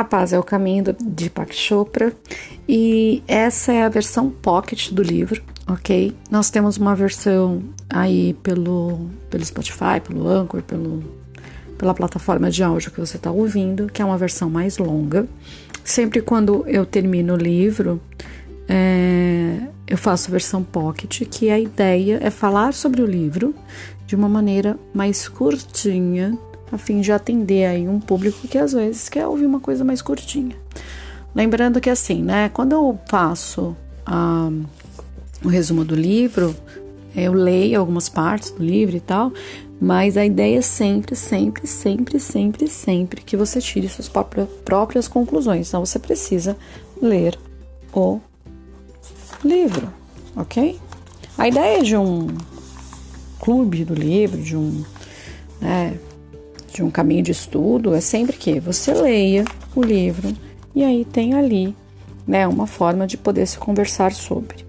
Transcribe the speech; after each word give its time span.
A 0.00 0.04
Paz 0.04 0.32
é 0.32 0.38
o 0.38 0.42
Caminho 0.42 0.82
de 0.82 0.92
Deepak 0.94 1.54
Chopra 1.54 2.14
e 2.66 3.22
essa 3.28 3.70
é 3.70 3.82
a 3.82 3.88
versão 3.90 4.30
pocket 4.30 4.92
do 4.92 5.02
livro, 5.02 5.42
ok? 5.68 6.16
Nós 6.30 6.48
temos 6.48 6.78
uma 6.78 6.94
versão 6.94 7.62
aí 7.86 8.32
pelo, 8.42 9.10
pelo 9.28 9.44
Spotify, 9.44 10.00
pelo 10.02 10.26
Anchor, 10.26 10.62
pelo, 10.62 11.04
pela 11.76 11.92
plataforma 11.92 12.50
de 12.50 12.62
áudio 12.62 12.90
que 12.90 12.98
você 12.98 13.18
está 13.18 13.30
ouvindo, 13.30 13.88
que 13.88 14.00
é 14.00 14.04
uma 14.04 14.16
versão 14.16 14.48
mais 14.48 14.78
longa. 14.78 15.28
Sempre 15.84 16.22
quando 16.22 16.64
eu 16.66 16.86
termino 16.86 17.34
o 17.34 17.36
livro, 17.36 18.00
é, 18.66 19.58
eu 19.86 19.98
faço 19.98 20.30
versão 20.30 20.64
pocket, 20.64 21.28
que 21.28 21.50
a 21.50 21.60
ideia 21.60 22.20
é 22.22 22.30
falar 22.30 22.72
sobre 22.72 23.02
o 23.02 23.06
livro 23.06 23.54
de 24.06 24.16
uma 24.16 24.30
maneira 24.30 24.78
mais 24.94 25.28
curtinha, 25.28 26.38
a 26.70 26.78
fim 26.78 27.00
de 27.00 27.12
atender 27.12 27.66
aí 27.66 27.88
um 27.88 28.00
público 28.00 28.46
que 28.46 28.58
às 28.58 28.72
vezes 28.72 29.08
quer 29.08 29.26
ouvir 29.26 29.46
uma 29.46 29.60
coisa 29.60 29.84
mais 29.84 30.00
curtinha. 30.00 30.56
Lembrando 31.34 31.80
que 31.80 31.90
assim, 31.90 32.22
né, 32.22 32.48
quando 32.48 32.72
eu 32.72 32.98
faço 33.08 33.76
ah, 34.06 34.50
o 35.44 35.48
resumo 35.48 35.84
do 35.84 35.94
livro, 35.94 36.54
eu 37.14 37.32
leio 37.32 37.80
algumas 37.80 38.08
partes 38.08 38.50
do 38.50 38.62
livro 38.62 38.96
e 38.96 39.00
tal, 39.00 39.32
mas 39.80 40.16
a 40.16 40.24
ideia 40.24 40.58
é 40.58 40.62
sempre, 40.62 41.16
sempre, 41.16 41.66
sempre, 41.66 42.20
sempre, 42.20 42.68
sempre 42.68 43.22
que 43.22 43.36
você 43.36 43.60
tire 43.60 43.88
suas 43.88 44.10
próprias 44.64 45.08
conclusões. 45.08 45.68
Então 45.68 45.84
você 45.84 45.98
precisa 45.98 46.56
ler 47.00 47.38
o 47.92 48.20
livro, 49.44 49.88
ok? 50.36 50.78
A 51.38 51.48
ideia 51.48 51.82
de 51.82 51.96
um 51.96 52.28
clube 53.38 53.84
do 53.84 53.94
livro, 53.94 54.40
de 54.40 54.56
um, 54.56 54.84
né, 55.60 55.98
de 56.72 56.82
um 56.82 56.90
caminho 56.90 57.22
de 57.22 57.32
estudo, 57.32 57.94
é 57.94 58.00
sempre 58.00 58.36
que 58.36 58.60
você 58.60 58.92
leia 58.92 59.44
o 59.74 59.82
livro 59.82 60.34
e 60.74 60.84
aí 60.84 61.04
tem 61.04 61.34
ali, 61.34 61.74
né, 62.26 62.46
uma 62.46 62.66
forma 62.66 63.06
de 63.06 63.16
poder 63.16 63.46
se 63.46 63.58
conversar 63.58 64.12
sobre. 64.12 64.64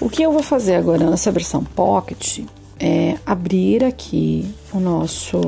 O 0.00 0.08
que 0.08 0.22
eu 0.22 0.32
vou 0.32 0.42
fazer 0.42 0.74
agora 0.74 1.08
nessa 1.08 1.30
versão 1.30 1.62
Pocket 1.62 2.40
é 2.78 3.16
abrir 3.24 3.84
aqui 3.84 4.52
o 4.72 4.80
nosso 4.80 5.40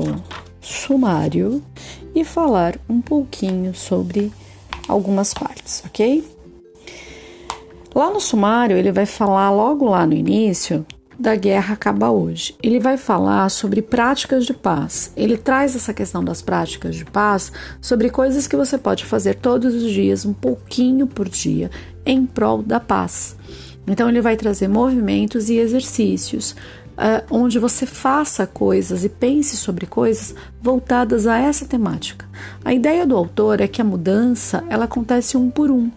sumário 0.61 1.61
e 2.15 2.23
falar 2.23 2.79
um 2.89 3.01
pouquinho 3.01 3.75
sobre 3.75 4.31
algumas 4.87 5.33
partes, 5.33 5.83
ok? 5.85 6.23
Lá 7.93 8.09
no 8.09 8.19
sumário, 8.19 8.77
ele 8.77 8.91
vai 8.91 9.05
falar 9.05 9.51
logo 9.51 9.85
lá 9.85 10.05
no 10.05 10.13
início 10.13 10.85
da 11.25 11.35
guerra 11.35 11.73
acaba 11.73 12.11
hoje. 12.11 12.55
Ele 12.61 12.79
vai 12.79 12.97
falar 12.97 13.49
sobre 13.49 13.81
práticas 13.81 14.45
de 14.45 14.53
paz. 14.53 15.11
Ele 15.17 15.35
traz 15.35 15.75
essa 15.75 15.91
questão 15.91 16.23
das 16.23 16.39
práticas 16.39 16.95
de 16.95 17.03
paz 17.03 17.51
sobre 17.81 18.11
coisas 18.11 18.45
que 18.45 18.55
você 18.55 18.77
pode 18.77 19.03
fazer 19.03 19.33
todos 19.33 19.73
os 19.73 19.91
dias, 19.91 20.23
um 20.23 20.33
pouquinho 20.33 21.07
por 21.07 21.27
dia, 21.27 21.71
em 22.05 22.27
prol 22.27 22.61
da 22.61 22.79
paz. 22.79 23.35
Então, 23.87 24.07
ele 24.07 24.21
vai 24.21 24.37
trazer 24.37 24.67
movimentos 24.67 25.49
e 25.49 25.55
exercícios 25.55 26.51
uh, 26.51 27.25
onde 27.31 27.57
você 27.57 27.87
faça 27.87 28.45
coisas 28.45 29.03
e 29.03 29.09
pense 29.09 29.57
sobre 29.57 29.87
coisas 29.87 30.35
voltadas 30.61 31.25
a 31.25 31.39
essa 31.39 31.65
temática. 31.65 32.27
A 32.63 32.71
ideia 32.71 33.05
do 33.05 33.17
autor 33.17 33.61
é 33.61 33.67
que 33.67 33.81
a 33.81 33.85
mudança 33.85 34.63
ela 34.69 34.85
acontece 34.85 35.37
um 35.37 35.49
por 35.49 35.71
um. 35.71 35.89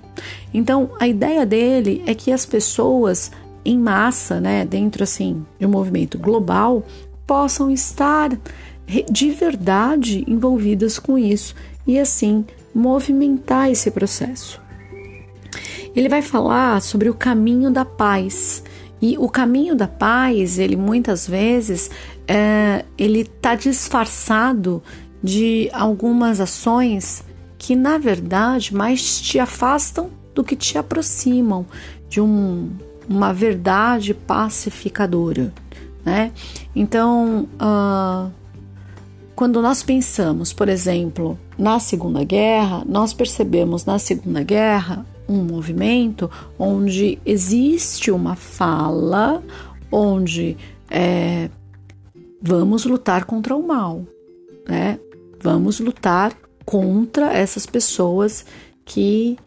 Então, 0.55 0.91
a 0.99 1.07
ideia 1.07 1.45
dele 1.45 2.03
é 2.07 2.15
que 2.15 2.33
as 2.33 2.47
pessoas 2.47 3.31
em 3.69 3.79
massa, 3.79 4.41
né, 4.41 4.65
dentro 4.65 5.03
assim 5.03 5.45
de 5.59 5.67
um 5.67 5.69
movimento 5.69 6.19
global, 6.19 6.83
possam 7.27 7.71
estar 7.71 8.31
de 9.11 9.31
verdade 9.31 10.25
envolvidas 10.27 10.99
com 10.99 11.19
isso 11.19 11.55
e 11.87 11.99
assim 11.99 12.47
movimentar 12.75 13.71
esse 13.71 13.91
processo. 13.91 14.59
Ele 15.95 16.09
vai 16.09 16.23
falar 16.23 16.81
sobre 16.81 17.11
o 17.11 17.15
caminho 17.15 17.71
da 17.71 17.85
paz 17.85 18.63
e 19.03 19.19
o 19.19 19.29
caminho 19.29 19.77
da 19.77 19.87
paz, 19.87 20.59
ele 20.59 20.77
muitas 20.77 21.29
vezes 21.29 21.91
é, 22.27 22.85
ele 22.97 23.21
está 23.21 23.55
disfarçado 23.55 24.83
de 25.23 25.69
algumas 25.73 26.41
ações 26.41 27.23
que 27.59 27.77
na 27.77 27.99
verdade 27.99 28.75
mais 28.75 29.21
te 29.21 29.39
afastam 29.39 30.11
do 30.35 30.43
que 30.43 30.57
te 30.57 30.79
aproximam 30.79 31.67
de 32.09 32.21
um, 32.21 32.71
uma 33.09 33.33
verdade 33.33 34.13
pacificadora, 34.13 35.53
né? 36.05 36.33
Então, 36.75 37.49
uh, 37.55 38.31
quando 39.35 39.63
nós 39.63 39.83
pensamos, 39.83 40.53
por 40.53 40.69
exemplo, 40.69 41.39
na 41.57 41.79
Segunda 41.79 42.25
Guerra, 42.25 42.83
nós 42.87 43.13
percebemos 43.13 43.85
na 43.85 43.99
Segunda 43.99 44.43
Guerra 44.43 45.07
um 45.29 45.43
movimento 45.45 46.31
onde 46.59 47.19
existe 47.25 48.11
uma 48.11 48.35
fala, 48.35 49.43
onde 49.93 50.57
é, 50.91 51.51
vamos 52.43 52.85
lutar 52.85 53.25
contra 53.25 53.55
o 53.55 53.67
mal, 53.67 54.05
né? 54.67 54.99
Vamos 55.41 55.79
lutar 55.79 56.33
contra 56.65 57.33
essas 57.33 57.65
pessoas 57.65 58.45
que 58.85 59.39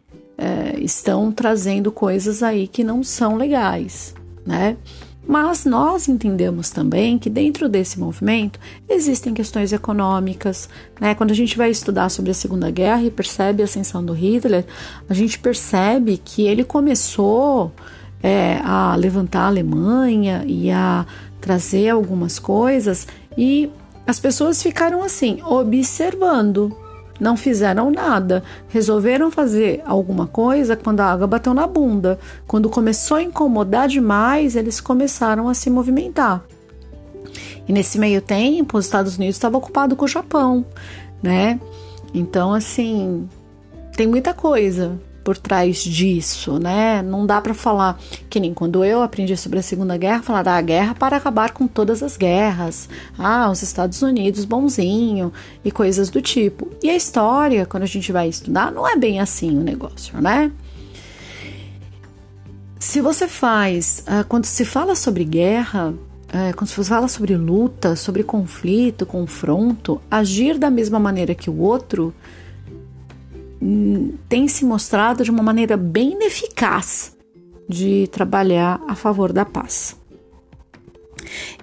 é, 0.42 0.80
estão 0.80 1.32
trazendo 1.32 1.92
coisas 1.92 2.42
aí 2.42 2.68
que 2.68 2.84
não 2.84 3.04
são 3.04 3.36
legais, 3.36 4.16
né? 4.44 4.76
Mas 5.28 5.66
nós 5.66 6.08
entendemos 6.10 6.72
também 6.72 7.20
que 7.20 7.30
dentro 7.30 7.70
desse 7.70 8.00
movimento 8.00 8.60
existem 8.90 9.36
questões 9.36 9.72
econômicas. 9.72 10.68
Né? 11.00 11.14
Quando 11.14 11.30
a 11.30 11.36
gente 11.36 11.56
vai 11.56 11.70
estudar 11.70 12.10
sobre 12.10 12.32
a 12.32 12.34
Segunda 12.34 12.72
Guerra 12.72 13.04
e 13.04 13.12
percebe 13.12 13.62
a 13.62 13.66
ascensão 13.66 14.04
do 14.04 14.14
Hitler, 14.14 14.66
a 15.08 15.14
gente 15.14 15.38
percebe 15.38 16.18
que 16.18 16.48
ele 16.48 16.64
começou 16.64 17.72
é, 18.22 18.60
a 18.64 18.96
levantar 18.96 19.44
a 19.44 19.48
Alemanha 19.48 20.44
e 20.48 20.72
a 20.72 21.06
trazer 21.40 21.90
algumas 21.90 22.40
coisas 22.40 23.08
e 23.38 23.70
as 24.08 24.20
pessoas 24.20 24.62
ficaram 24.62 25.04
assim, 25.04 25.40
observando, 25.44 26.76
não 27.20 27.38
fizeram 27.38 27.92
nada. 27.92 28.44
Resolveram 28.68 29.30
fazer 29.30 29.82
alguma 29.86 30.28
coisa 30.28 30.76
quando 30.76 31.02
a 31.02 31.06
água 31.06 31.28
bateu 31.28 31.54
na 31.54 31.68
bunda. 31.68 32.20
Quando 32.48 32.70
começou 32.70 33.18
a 33.18 33.24
incomodar 33.24 33.88
demais, 33.88 34.56
eles 34.56 34.82
começaram 34.82 35.48
a 35.48 35.54
se 35.54 35.70
movimentar. 35.70 36.44
E 37.68 37.74
nesse 37.74 38.00
meio 38.00 38.22
tempo, 38.22 38.78
os 38.78 38.86
Estados 38.86 39.18
Unidos 39.18 39.36
estavam 39.36 39.60
ocupados 39.60 39.98
com 39.98 40.06
o 40.06 40.08
Japão, 40.08 40.66
né? 41.22 41.60
Então, 42.14 42.54
assim, 42.54 43.30
tem 43.96 44.08
muita 44.08 44.34
coisa 44.34 45.00
por 45.24 45.38
trás 45.38 45.78
disso, 45.78 46.60
né? 46.60 47.02
Não 47.02 47.26
dá 47.26 47.40
para 47.42 47.54
falar 47.54 48.00
que 48.30 48.40
nem 48.40 48.54
quando 48.54 48.84
eu 48.84 49.02
aprendi 49.02 49.36
sobre 49.38 49.60
a 49.60 49.62
Segunda 49.62 49.98
Guerra, 49.98 50.22
falar 50.22 50.44
da 50.44 50.62
guerra 50.62 50.96
para 50.96 51.18
acabar 51.18 51.52
com 51.52 51.68
todas 51.68 52.02
as 52.02 52.18
guerras. 52.18 52.90
Ah, 53.18 53.50
os 53.50 53.62
Estados 53.62 54.02
Unidos 54.02 54.46
bonzinho 54.46 55.32
e 55.64 55.72
coisas 55.72 56.10
do 56.10 56.22
tipo. 56.22 56.70
E 56.82 56.90
a 56.90 56.96
história, 56.96 57.66
quando 57.66 57.84
a 57.84 57.88
gente 57.88 58.12
vai 58.12 58.28
estudar, 58.28 58.72
não 58.72 58.88
é 58.88 58.96
bem 58.96 59.20
assim 59.20 59.58
o 59.58 59.62
negócio, 59.62 60.20
né? 60.20 60.52
Se 62.80 63.00
você 63.00 63.28
faz, 63.28 64.04
ah, 64.08 64.24
quando 64.24 64.46
se 64.46 64.66
fala 64.66 64.96
sobre 64.96 65.24
guerra, 65.24 65.94
é, 66.34 66.54
quando 66.54 66.70
se 66.70 66.84
fala 66.84 67.08
sobre 67.08 67.36
luta, 67.36 67.96
sobre 67.96 68.24
conflito, 68.24 69.06
confronto, 69.06 70.02
agir 70.10 70.58
da 70.58 70.70
mesma 70.70 70.98
maneira 70.98 71.36
que 71.36 71.50
o 71.50 71.60
outro, 71.60 72.14
tem 74.28 74.48
se 74.48 74.66
mostrado 74.66 75.24
de 75.24 75.32
uma 75.32 75.44
maneira 75.44 75.78
bem 75.78 76.14
ineficaz 76.14 77.16
de 77.70 78.08
trabalhar 78.12 78.82
a 78.88 78.96
favor 78.96 79.32
da 79.32 79.46
paz. 79.46 79.96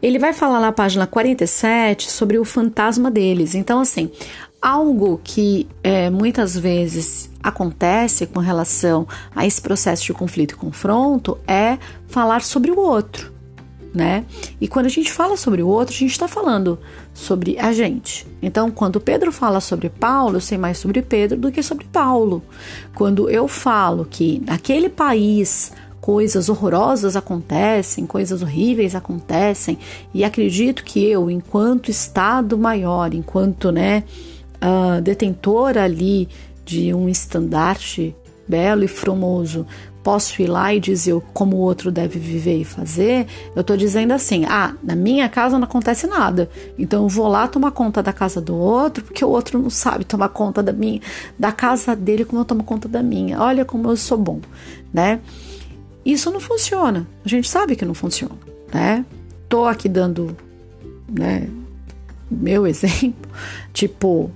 Ele 0.00 0.18
vai 0.18 0.32
falar 0.32 0.60
na 0.60 0.72
página 0.72 1.06
47 1.06 2.10
sobre 2.10 2.38
o 2.38 2.44
fantasma 2.44 3.10
deles. 3.10 3.54
Então, 3.54 3.80
assim, 3.80 4.10
algo 4.62 5.20
que 5.22 5.68
é, 5.82 6.08
muitas 6.08 6.56
vezes 6.56 7.28
acontece 7.42 8.26
com 8.26 8.40
relação 8.40 9.06
a 9.34 9.46
esse 9.46 9.60
processo 9.60 10.04
de 10.04 10.12
conflito 10.12 10.52
e 10.52 10.56
confronto 10.56 11.36
é 11.46 11.78
falar 12.06 12.42
sobre 12.42 12.70
o 12.70 12.78
outro 12.78 13.37
né? 13.94 14.24
E 14.60 14.68
quando 14.68 14.86
a 14.86 14.90
gente 14.90 15.12
fala 15.12 15.36
sobre 15.36 15.62
o 15.62 15.68
outro, 15.68 15.94
a 15.94 15.98
gente 15.98 16.10
está 16.10 16.28
falando 16.28 16.78
sobre 17.14 17.58
a 17.58 17.72
gente. 17.72 18.26
Então, 18.42 18.70
quando 18.70 19.00
Pedro 19.00 19.32
fala 19.32 19.60
sobre 19.60 19.88
Paulo, 19.88 20.36
eu 20.36 20.40
sei 20.40 20.58
mais 20.58 20.78
sobre 20.78 21.02
Pedro 21.02 21.38
do 21.38 21.50
que 21.50 21.62
sobre 21.62 21.84
Paulo. 21.86 22.42
Quando 22.94 23.28
eu 23.30 23.48
falo 23.48 24.06
que 24.08 24.42
naquele 24.46 24.88
país 24.88 25.72
coisas 26.00 26.48
horrorosas 26.48 27.16
acontecem, 27.16 28.06
coisas 28.06 28.40
horríveis 28.40 28.94
acontecem, 28.94 29.78
e 30.14 30.24
acredito 30.24 30.82
que 30.82 31.04
eu, 31.04 31.30
enquanto 31.30 31.90
Estado 31.90 32.56
maior, 32.56 33.12
enquanto 33.12 33.70
né, 33.70 34.04
uh, 34.56 35.02
detentor 35.02 35.76
ali 35.76 36.28
de 36.64 36.94
um 36.94 37.08
estandarte 37.08 38.14
belo 38.48 38.82
e 38.82 38.88
formoso, 38.88 39.66
posso 40.02 40.40
ir 40.40 40.46
lá 40.46 40.74
e 40.74 40.80
dizer 40.80 41.20
como 41.32 41.56
o 41.56 41.60
outro 41.60 41.90
deve 41.90 42.18
viver 42.18 42.58
e 42.58 42.64
fazer, 42.64 43.26
eu 43.54 43.62
tô 43.62 43.76
dizendo 43.76 44.12
assim: 44.12 44.44
ah, 44.46 44.74
na 44.82 44.94
minha 44.94 45.28
casa 45.28 45.58
não 45.58 45.64
acontece 45.64 46.06
nada. 46.06 46.50
Então 46.78 47.04
eu 47.04 47.08
vou 47.08 47.28
lá 47.28 47.46
tomar 47.48 47.70
conta 47.72 48.02
da 48.02 48.12
casa 48.12 48.40
do 48.40 48.56
outro, 48.56 49.04
porque 49.04 49.24
o 49.24 49.28
outro 49.28 49.58
não 49.58 49.70
sabe 49.70 50.04
tomar 50.04 50.30
conta 50.30 50.62
da 50.62 50.72
minha, 50.72 51.00
da 51.38 51.52
casa 51.52 51.94
dele 51.94 52.24
como 52.24 52.40
eu 52.40 52.44
tomo 52.44 52.64
conta 52.64 52.88
da 52.88 53.02
minha. 53.02 53.40
Olha 53.40 53.64
como 53.64 53.90
eu 53.90 53.96
sou 53.96 54.18
bom, 54.18 54.40
né? 54.92 55.20
Isso 56.04 56.30
não 56.30 56.40
funciona. 56.40 57.06
A 57.24 57.28
gente 57.28 57.48
sabe 57.48 57.76
que 57.76 57.84
não 57.84 57.94
funciona, 57.94 58.38
né? 58.72 59.04
Tô 59.48 59.66
aqui 59.66 59.88
dando, 59.88 60.36
né, 61.08 61.48
meu 62.30 62.66
exemplo, 62.68 63.30
tipo, 63.72 64.30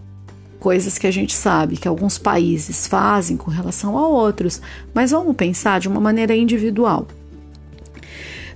coisas 0.63 0.97
que 0.97 1.09
a 1.09 1.11
gente 1.11 1.35
sabe 1.35 1.77
que 1.77 1.89
alguns 1.89 2.19
países 2.19 2.87
fazem 2.87 3.37
com 3.37 3.51
relação 3.51 3.99
a 3.99 4.07
outros, 4.07 4.63
mas 4.95 5.11
vamos 5.11 5.35
pensar 5.35 5.81
de 5.81 5.89
uma 5.89 6.01
maneira 6.01 6.37
individual. 6.37 7.09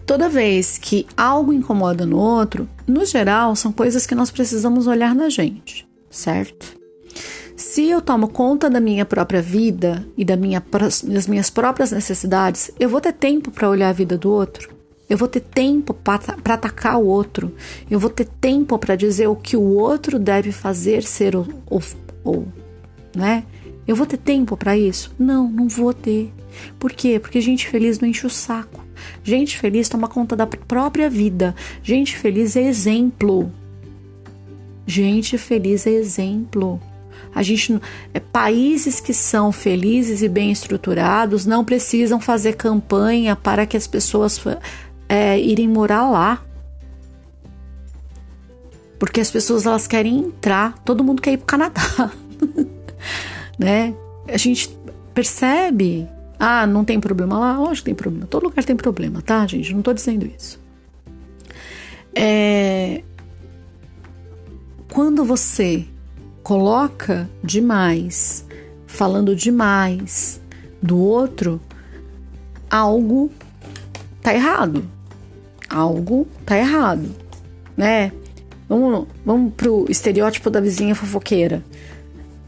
Toda 0.06 0.28
vez 0.28 0.78
que 0.78 1.04
algo 1.16 1.52
incomoda 1.52 2.06
no 2.06 2.16
outro, 2.16 2.68
no 2.86 3.04
geral, 3.04 3.56
são 3.56 3.72
coisas 3.72 4.06
que 4.06 4.14
nós 4.14 4.30
precisamos 4.30 4.86
olhar 4.86 5.16
na 5.16 5.28
gente, 5.28 5.84
certo? 6.08 6.76
Se 7.56 7.88
eu 7.88 8.00
tomo 8.00 8.28
conta 8.28 8.70
da 8.70 8.78
minha 8.78 9.04
própria 9.04 9.42
vida 9.42 10.06
e 10.16 10.24
da 10.24 10.36
minha, 10.36 10.62
das 11.02 11.26
minhas 11.26 11.50
próprias 11.50 11.90
necessidades, 11.90 12.70
eu 12.78 12.88
vou 12.88 13.00
ter 13.00 13.14
tempo 13.14 13.50
para 13.50 13.68
olhar 13.68 13.88
a 13.88 13.92
vida 13.92 14.16
do 14.16 14.30
outro. 14.30 14.75
Eu 15.08 15.16
vou 15.16 15.28
ter 15.28 15.40
tempo 15.40 15.94
para 15.94 16.54
atacar 16.54 16.98
o 16.98 17.06
outro. 17.06 17.54
Eu 17.90 17.98
vou 17.98 18.10
ter 18.10 18.26
tempo 18.26 18.78
para 18.78 18.96
dizer 18.96 19.28
o 19.28 19.36
que 19.36 19.56
o 19.56 19.62
outro 19.62 20.18
deve 20.18 20.50
fazer, 20.50 21.04
ser 21.04 21.36
ou, 21.36 21.46
ou, 22.24 22.48
né? 23.14 23.44
Eu 23.86 23.94
vou 23.94 24.06
ter 24.06 24.16
tempo 24.16 24.56
para 24.56 24.76
isso? 24.76 25.14
Não, 25.16 25.48
não 25.48 25.68
vou 25.68 25.94
ter. 25.94 26.32
Por 26.78 26.92
quê? 26.92 27.20
Porque 27.20 27.40
gente 27.40 27.68
feliz 27.68 28.00
não 28.00 28.08
enche 28.08 28.26
o 28.26 28.30
saco. 28.30 28.84
Gente 29.22 29.56
feliz 29.56 29.88
toma 29.88 30.08
conta 30.08 30.34
da 30.34 30.46
própria 30.46 31.08
vida. 31.08 31.54
Gente 31.82 32.16
feliz 32.16 32.56
é 32.56 32.62
exemplo. 32.62 33.52
Gente 34.84 35.38
feliz 35.38 35.86
é 35.86 35.90
exemplo. 35.90 36.80
A 37.34 37.42
gente, 37.42 37.78
é, 38.14 38.18
países 38.18 38.98
que 38.98 39.12
são 39.12 39.52
felizes 39.52 40.22
e 40.22 40.28
bem 40.28 40.50
estruturados 40.50 41.44
não 41.44 41.64
precisam 41.64 42.18
fazer 42.18 42.54
campanha 42.54 43.36
para 43.36 43.66
que 43.66 43.76
as 43.76 43.86
pessoas 43.86 44.40
é, 45.08 45.38
irem 45.38 45.68
morar 45.68 46.08
lá. 46.08 46.42
Porque 48.98 49.20
as 49.20 49.30
pessoas 49.30 49.66
elas 49.66 49.86
querem 49.86 50.18
entrar, 50.18 50.78
todo 50.78 51.04
mundo 51.04 51.20
quer 51.20 51.32
ir 51.32 51.36
para 51.38 51.44
o 51.44 51.46
Canadá. 51.46 52.12
né? 53.58 53.94
A 54.26 54.36
gente 54.36 54.74
percebe, 55.12 56.08
ah, 56.38 56.66
não 56.66 56.84
tem 56.84 56.98
problema 56.98 57.38
lá, 57.38 57.58
lógico 57.58 57.86
tem 57.86 57.94
problema. 57.94 58.26
Todo 58.26 58.44
lugar 58.44 58.64
tem 58.64 58.76
problema, 58.76 59.20
tá, 59.20 59.46
gente? 59.46 59.72
Não 59.72 59.80
estou 59.80 59.94
dizendo 59.94 60.26
isso. 60.26 60.58
É... 62.14 63.02
Quando 64.92 65.24
você 65.24 65.84
coloca 66.42 67.28
demais, 67.44 68.46
falando 68.86 69.36
demais 69.36 70.40
do 70.82 70.98
outro, 70.98 71.60
algo 72.70 73.30
tá 74.22 74.34
errado 74.34 74.95
algo 75.76 76.26
tá 76.44 76.56
errado, 76.56 77.08
né? 77.76 78.10
Vamos, 78.68 79.06
vamos 79.24 79.52
pro 79.54 79.86
estereótipo 79.88 80.50
da 80.50 80.60
vizinha 80.60 80.94
fofoqueira. 80.94 81.62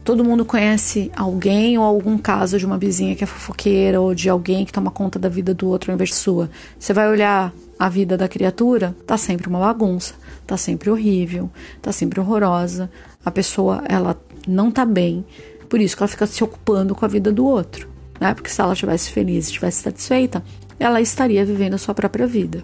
Todo 0.03 0.23
mundo 0.23 0.43
conhece 0.43 1.11
alguém 1.15 1.77
ou 1.77 1.83
algum 1.83 2.17
caso 2.17 2.57
de 2.57 2.65
uma 2.65 2.77
vizinha 2.77 3.15
que 3.15 3.23
é 3.23 3.27
fofoqueira 3.27 4.01
ou 4.01 4.15
de 4.15 4.27
alguém 4.27 4.65
que 4.65 4.73
toma 4.73 4.89
conta 4.89 5.19
da 5.19 5.29
vida 5.29 5.53
do 5.53 5.67
outro 5.67 5.91
ao 5.91 5.95
invés 5.95 6.09
de 6.09 6.15
sua. 6.15 6.49
Você 6.79 6.91
vai 6.93 7.07
olhar 7.07 7.53
a 7.77 7.87
vida 7.87 8.17
da 8.17 8.27
criatura, 8.27 8.95
tá 9.05 9.17
sempre 9.17 9.47
uma 9.47 9.59
bagunça, 9.59 10.15
tá 10.47 10.57
sempre 10.57 10.89
horrível, 10.89 11.49
tá 11.81 11.91
sempre 11.91 12.19
horrorosa. 12.19 12.89
A 13.23 13.29
pessoa, 13.29 13.83
ela 13.87 14.19
não 14.47 14.71
tá 14.71 14.83
bem, 14.83 15.23
por 15.69 15.79
isso 15.79 15.95
que 15.95 16.01
ela 16.01 16.07
fica 16.07 16.25
se 16.25 16.43
ocupando 16.43 16.95
com 16.95 17.05
a 17.05 17.07
vida 17.07 17.31
do 17.31 17.45
outro, 17.45 17.87
né? 18.19 18.33
Porque 18.33 18.49
se 18.49 18.59
ela 18.59 18.73
estivesse 18.73 19.11
feliz, 19.11 19.45
estivesse 19.45 19.83
satisfeita, 19.83 20.43
ela 20.79 20.99
estaria 20.99 21.45
vivendo 21.45 21.75
a 21.75 21.77
sua 21.77 21.93
própria 21.93 22.25
vida 22.25 22.63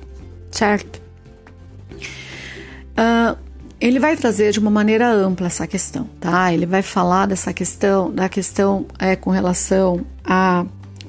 certo? 0.55 1.01
Uh, 2.97 3.37
ele 3.79 3.99
vai 3.99 4.15
trazer 4.15 4.51
de 4.51 4.59
uma 4.59 4.71
maneira 4.71 5.11
ampla 5.11 5.47
essa 5.47 5.67
questão, 5.67 6.09
tá? 6.19 6.53
Ele 6.53 6.65
vai 6.65 6.81
falar 6.81 7.25
dessa 7.25 7.53
questão, 7.53 8.09
da 8.09 8.29
questão 8.29 8.85
é, 8.97 9.15
com 9.15 9.29
relação 9.29 10.05
a 10.23 10.65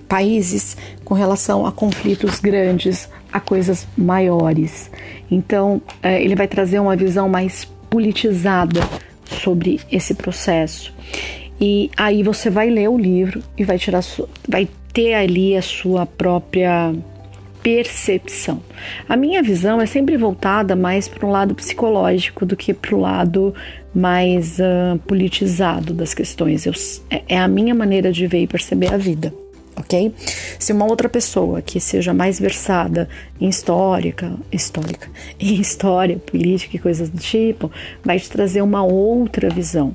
países, 0.09 0.77
com 1.05 1.15
relação 1.15 1.65
a 1.65 1.73
conflitos 1.73 2.41
grandes, 2.41 3.09
a 3.33 3.41
coisas 3.41 3.87
maiores. 3.97 4.91
Então, 5.31 5.81
é, 6.03 6.23
ele 6.23 6.35
vai 6.35 6.49
trazer 6.49 6.81
uma 6.81 6.97
visão 6.97 7.29
mais 7.29 7.65
politizada 7.89 8.81
sobre 9.25 9.81
esse 9.91 10.15
processo. 10.15 10.93
E 11.61 11.91
aí 11.97 12.23
você 12.23 12.51
vai 12.51 12.69
ler 12.69 12.89
o 12.89 12.99
livro 12.99 13.43
e 13.57 13.65
vai 13.65 13.79
tirar, 13.79 14.05
vai 14.47 14.69
ter 14.93 15.15
ali 15.15 15.57
a 15.57 15.63
sua 15.63 16.05
própria 16.05 16.93
percepção. 17.67 18.63
A 19.09 19.17
minha 19.17 19.43
visão 19.43 19.81
é 19.81 19.87
sempre 19.87 20.17
voltada 20.17 20.77
mais 20.77 21.09
para 21.09 21.27
um 21.27 21.33
lado 21.33 21.53
psicológico 21.53 22.47
do 22.47 22.57
que 22.57 22.73
para 22.73 22.95
o 22.95 23.01
lado 23.01 23.53
mais 23.93 24.61
uh, 24.61 24.97
politizado 25.05 25.93
das 25.93 26.15
questões. 26.15 26.65
Eu, 26.65 26.73
é, 27.11 27.25
é 27.31 27.37
a 27.37 27.49
minha 27.49 27.75
maneira 27.75 28.13
de 28.13 28.25
ver 28.29 28.43
e 28.43 28.47
perceber 28.47 28.95
a 28.95 28.97
vida 28.97 29.35
ok? 29.75 30.15
Se 30.61 30.73
uma 30.73 30.87
outra 30.87 31.09
pessoa 31.09 31.61
que 31.61 31.81
seja 31.81 32.15
mais 32.15 32.39
versada 32.39 33.09
em 33.39 33.49
histórica, 33.49 34.33
histórica, 34.51 35.11
em 35.39 35.61
história, 35.61 36.19
política 36.19 36.77
e 36.77 36.79
coisas 36.79 37.11
do 37.11 37.19
tipo, 37.19 37.71
vai 38.03 38.21
te 38.21 38.31
trazer 38.31 38.63
uma 38.63 38.85
outra 38.85 39.51
visão, 39.51 39.93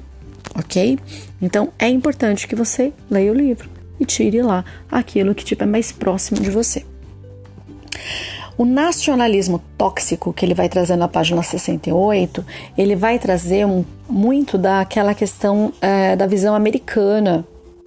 ok? 0.53 0.99
Então 1.41 1.71
é 1.79 1.87
importante 1.87 2.49
que 2.49 2.55
você 2.55 2.91
leia 3.09 3.31
o 3.31 3.35
livro 3.35 3.69
e 3.97 4.05
tire 4.05 4.41
lá 4.41 4.65
aquilo 4.91 5.33
que 5.33 5.41
estiver 5.41 5.65
mais 5.65 5.91
próximo 5.93 6.41
de 6.41 6.51
você. 6.51 6.90
O 8.57 8.65
nacionalismo 8.65 9.59
tóxico 9.77 10.31
que 10.33 10.45
ele 10.45 10.53
vai 10.53 10.69
trazer 10.69 10.95
na 10.95 11.07
página 11.07 11.41
68, 11.41 12.45
ele 12.77 12.95
vai 12.95 13.17
trazer 13.17 13.65
um, 13.65 13.83
muito 14.09 14.57
daquela 14.57 15.13
questão 15.13 15.73
é, 15.81 16.15
da 16.15 16.27
visão 16.27 16.53
americana, 16.53 17.45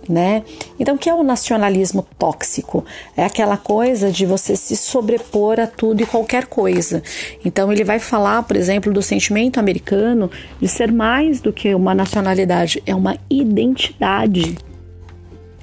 né? 0.09 0.43
Então, 0.79 0.97
o 0.97 0.99
que 0.99 1.09
é 1.09 1.15
o 1.15 1.23
nacionalismo 1.23 2.07
tóxico? 2.19 2.85
É 3.17 3.25
aquela 3.25 3.57
coisa 3.57 4.11
de 4.11 4.27
você 4.27 4.57
se 4.57 4.77
sobrepor 4.77 5.61
a 5.61 5.67
tudo 5.67 6.03
e 6.03 6.07
qualquer 6.07 6.47
coisa. 6.47 7.03
Então, 7.45 7.73
ele 7.73 7.85
vai 7.85 7.99
falar, 7.99 8.43
por 8.43 8.57
exemplo, 8.57 8.93
do 8.93 9.03
sentimento 9.03 9.61
americano 9.61 10.31
de 10.61 10.69
ser 10.69 10.91
mais 10.91 11.41
do 11.41 11.53
que 11.53 11.75
uma 11.75 11.95
nacionalidade, 11.95 12.83
é 12.87 12.95
uma 12.95 13.17
identidade. 13.31 14.57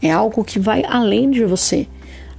É 0.02 0.12
algo 0.12 0.44
que 0.44 0.60
vai 0.60 0.84
além 0.88 1.30
de 1.30 1.46
você 1.46 1.88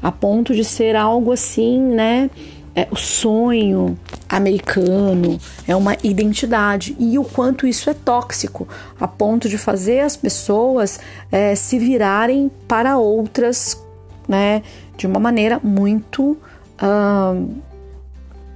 a 0.03 0.11
ponto 0.11 0.55
de 0.55 0.65
ser 0.65 0.97
algo 0.97 1.33
assim, 1.33 1.79
né? 1.79 2.31
É, 2.75 2.89
o 2.91 2.97
sonho 2.97 3.99
americano 4.27 5.39
é 5.69 5.77
uma 5.77 5.95
identidade 6.03 6.97
e 6.99 7.19
o 7.19 7.25
quanto 7.25 7.67
isso 7.67 7.91
é 7.91 7.95
tóxico, 7.95 8.67
a 8.99 9.07
ponto 9.07 9.47
de 9.47 9.59
fazer 9.59 10.01
as 10.01 10.17
pessoas 10.17 10.99
é, 11.31 11.55
se 11.55 11.79
virarem 11.79 12.51
para 12.67 12.97
outras, 12.97 13.79
né? 14.27 14.63
De 14.97 15.07
uma 15.07 15.21
maneira 15.21 15.61
muito 15.63 16.37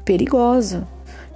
perigosa. 0.04 0.88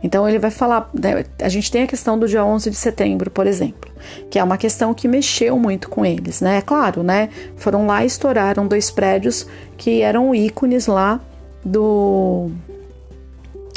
Então 0.02 0.28
ele 0.28 0.38
vai 0.38 0.50
falar, 0.50 0.88
né, 0.94 1.24
a 1.40 1.48
gente 1.48 1.70
tem 1.70 1.82
a 1.82 1.86
questão 1.86 2.18
do 2.18 2.26
dia 2.26 2.44
11 2.44 2.70
de 2.70 2.76
setembro, 2.76 3.30
por 3.30 3.46
exemplo, 3.46 3.90
que 4.30 4.38
é 4.38 4.44
uma 4.44 4.56
questão 4.56 4.94
que 4.94 5.06
mexeu 5.06 5.58
muito 5.58 5.88
com 5.88 6.04
eles, 6.04 6.40
né? 6.40 6.62
Claro, 6.62 7.02
né? 7.02 7.28
Foram 7.56 7.86
lá 7.86 8.02
e 8.02 8.06
estouraram 8.06 8.66
dois 8.66 8.90
prédios 8.90 9.46
que 9.76 10.00
eram 10.00 10.34
ícones 10.34 10.86
lá 10.86 11.20
do 11.64 12.50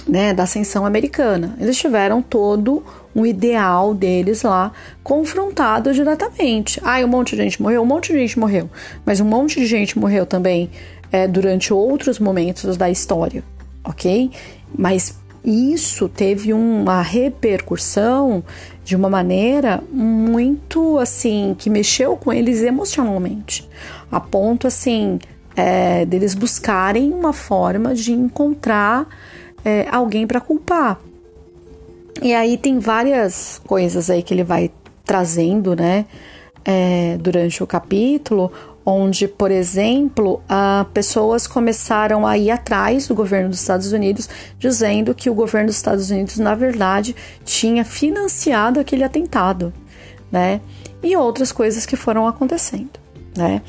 né, 0.07 0.33
da 0.33 0.43
ascensão 0.43 0.85
americana. 0.85 1.55
Eles 1.59 1.77
tiveram 1.77 2.21
todo 2.21 2.83
um 3.15 3.25
ideal 3.25 3.93
deles 3.93 4.41
lá 4.41 4.71
confrontado 5.03 5.93
diretamente. 5.93 6.79
Ah, 6.83 6.99
um 6.99 7.07
monte 7.07 7.35
de 7.35 7.43
gente 7.43 7.61
morreu, 7.61 7.81
um 7.81 7.85
monte 7.85 8.11
de 8.11 8.19
gente 8.19 8.37
morreu, 8.39 8.69
mas 9.05 9.19
um 9.19 9.25
monte 9.25 9.59
de 9.59 9.65
gente 9.65 9.97
morreu 9.97 10.25
também 10.25 10.69
é, 11.11 11.27
durante 11.27 11.73
outros 11.73 12.19
momentos 12.19 12.75
da 12.75 12.89
história, 12.89 13.43
ok? 13.83 14.31
Mas 14.75 15.15
isso 15.43 16.07
teve 16.07 16.53
uma 16.53 17.01
repercussão 17.01 18.43
de 18.83 18.95
uma 18.95 19.09
maneira 19.09 19.83
muito 19.91 20.97
assim 20.99 21.55
que 21.57 21.69
mexeu 21.69 22.15
com 22.15 22.31
eles 22.31 22.61
emocionalmente, 22.61 23.67
a 24.11 24.19
ponto 24.19 24.67
assim 24.67 25.19
é, 25.55 26.05
deles 26.05 26.33
buscarem 26.33 27.13
uma 27.13 27.33
forma 27.33 27.93
de 27.93 28.13
encontrar 28.13 29.07
é, 29.63 29.87
alguém 29.91 30.25
para 30.25 30.41
culpar. 30.41 30.99
E 32.21 32.33
aí 32.33 32.57
tem 32.57 32.79
várias 32.79 33.59
coisas 33.65 34.09
aí 34.09 34.21
que 34.21 34.33
ele 34.33 34.43
vai 34.43 34.71
trazendo, 35.03 35.75
né? 35.75 36.05
É, 36.65 37.17
durante 37.19 37.61
o 37.61 37.67
capítulo, 37.67 38.49
onde, 38.85 39.27
por 39.27 39.49
exemplo, 39.51 40.41
uh, 40.43 40.85
pessoas 40.93 41.47
começaram 41.47 42.27
a 42.27 42.37
ir 42.37 42.51
atrás 42.51 43.07
do 43.07 43.15
governo 43.15 43.49
dos 43.49 43.61
Estados 43.61 43.91
Unidos, 43.91 44.27
dizendo 44.59 45.15
que 45.15 45.29
o 45.29 45.33
governo 45.33 45.67
dos 45.67 45.77
Estados 45.77 46.09
Unidos, 46.09 46.37
na 46.37 46.53
verdade, 46.53 47.15
tinha 47.45 47.85
financiado 47.85 48.79
aquele 48.79 49.03
atentado, 49.03 49.73
né? 50.31 50.59
E 51.01 51.15
outras 51.15 51.51
coisas 51.51 51.85
que 51.85 51.95
foram 51.95 52.27
acontecendo, 52.27 52.99
né? 53.35 53.61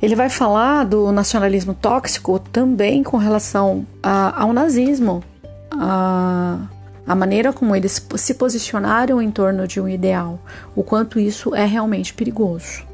Ele 0.00 0.16
vai 0.16 0.30
falar 0.30 0.84
do 0.84 1.12
nacionalismo 1.12 1.74
tóxico 1.74 2.38
também 2.38 3.02
com 3.02 3.18
relação 3.18 3.86
a, 4.02 4.42
ao 4.42 4.52
nazismo, 4.52 5.22
a, 5.70 6.58
a 7.06 7.14
maneira 7.14 7.52
como 7.52 7.76
eles 7.76 8.02
se 8.16 8.34
posicionaram 8.34 9.20
em 9.20 9.30
torno 9.30 9.66
de 9.66 9.80
um 9.80 9.88
ideal, 9.88 10.38
o 10.74 10.82
quanto 10.82 11.20
isso 11.20 11.54
é 11.54 11.66
realmente 11.66 12.14
perigoso. 12.14 12.89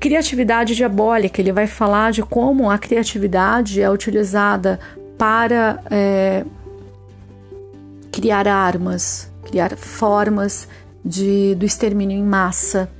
Criatividade 0.00 0.74
diabólica, 0.74 1.42
ele 1.42 1.52
vai 1.52 1.66
falar 1.66 2.10
de 2.10 2.22
como 2.22 2.70
a 2.70 2.78
criatividade 2.78 3.82
é 3.82 3.90
utilizada 3.90 4.80
para 5.18 5.78
é, 5.90 6.42
criar 8.10 8.48
armas, 8.48 9.30
criar 9.44 9.76
formas 9.76 10.66
de, 11.04 11.54
do 11.54 11.66
extermínio 11.66 12.16
em 12.16 12.22
massa. 12.22 12.90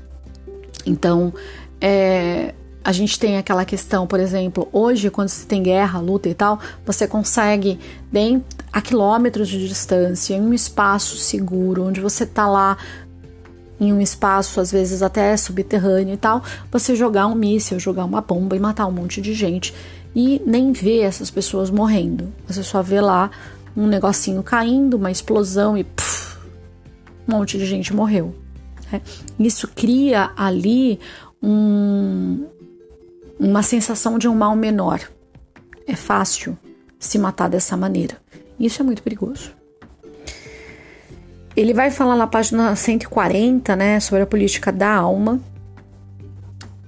Então, 0.85 1.33
é, 1.81 2.55
a 2.83 2.93
gente 2.93 3.19
tem 3.19 3.39
aquela 3.39 3.65
questão, 3.65 4.07
por 4.07 4.19
exemplo, 4.21 4.69
hoje, 4.73 5.11
quando 5.11 5.29
se 5.29 5.47
tem 5.47 5.63
guerra, 5.63 6.01
luta 6.01 6.29
e 6.29 6.35
tal, 6.35 6.61
você 6.85 7.07
consegue, 7.07 7.79
dentro, 8.11 8.59
a 8.73 8.81
quilômetros 8.81 9.49
de 9.49 9.67
distância, 9.67 10.35
em 10.35 10.41
um 10.41 10.55
espaço 10.55 11.17
seguro, 11.17 11.87
onde 11.87 12.01
você 12.01 12.25
está 12.25 12.47
lá 12.47 12.79
em 13.81 13.93
um 13.93 14.01
espaço, 14.01 14.61
às 14.61 14.71
vezes 14.71 15.03
até 15.03 15.35
subterrâneo 15.37 16.15
e 16.15 16.17
tal, 16.19 16.43
você 16.71 16.95
jogar 16.95 17.27
um 17.27 17.35
míssil, 17.35 17.81
jogar 17.81 18.05
uma 18.05 18.21
bomba 18.21 18.55
e 18.55 18.61
matar 18.61 18.87
um 18.87 18.93
monte 18.93 19.23
de 19.23 19.33
gente 19.33 19.75
e 20.15 20.41
nem 20.45 20.71
ver 20.71 21.01
essas 21.01 21.31
pessoas 21.31 21.71
morrendo. 21.71 22.33
Você 22.47 22.63
só 22.63 22.83
vê 22.83 23.01
lá 23.01 23.31
um 23.77 23.87
negocinho 23.87 24.43
caindo, 24.43 24.99
uma 24.99 25.11
explosão 25.11 25.79
e 25.79 25.87
um 27.27 27.33
monte 27.33 27.57
de 27.57 27.65
gente 27.65 27.95
morreu. 27.95 28.35
Né? 28.93 29.01
Isso 29.39 29.67
cria 29.69 30.31
ali 30.37 31.01
um, 31.43 32.47
uma 33.39 33.63
sensação 33.63 34.19
de 34.19 34.29
um 34.29 34.35
mal 34.35 34.55
menor. 34.55 35.01
É 35.87 35.97
fácil 35.97 36.59
se 36.99 37.19
matar 37.19 37.49
dessa 37.49 37.77
maneira. 37.77 38.19
Isso 38.59 38.83
é 38.83 38.85
muito 38.85 39.03
perigoso. 39.03 39.60
Ele 41.57 41.75
vai 41.75 41.91
falar 41.91 42.17
na 42.17 42.27
página 42.27 42.75
140, 42.75 43.75
né, 43.77 44.01
sobre 44.01 44.23
a 44.23 44.27
política 44.27 44.71
da 44.71 44.93
alma. 44.93 45.41